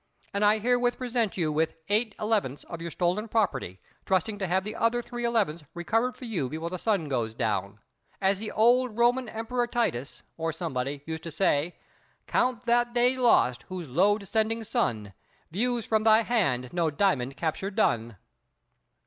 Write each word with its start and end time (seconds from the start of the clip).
and 0.33 0.43
I 0.43 0.57
herewith 0.57 0.97
present 0.97 1.37
you 1.37 1.51
with 1.51 1.75
eight 1.87 2.15
elevenths 2.17 2.63
of 2.65 2.81
your 2.81 2.89
stolen 2.89 3.27
property, 3.27 3.79
trusting 4.03 4.39
to 4.39 4.47
have 4.47 4.63
the 4.63 4.75
other 4.75 4.99
three 5.03 5.23
elevenths 5.25 5.63
recovered 5.75 6.13
for 6.13 6.25
you 6.25 6.49
before 6.49 6.71
the 6.71 6.79
sun 6.79 7.07
goes 7.07 7.35
down. 7.35 7.77
As 8.19 8.39
the 8.39 8.49
old 8.51 8.97
Roman 8.97 9.29
Emperor 9.29 9.67
Titus, 9.67 10.23
or 10.37 10.51
somebody, 10.51 11.03
used 11.05 11.21
to 11.21 11.31
say: 11.31 11.75
"Count 12.25 12.63
that 12.63 12.95
day 12.95 13.15
lost 13.15 13.61
whose 13.69 13.87
low 13.87 14.17
descending 14.17 14.63
sun 14.63 15.13
Views 15.51 15.85
from 15.85 16.01
thy 16.01 16.23
hand 16.23 16.73
no 16.73 16.89
diamond 16.89 17.37
capture 17.37 17.69
done!" 17.69 18.17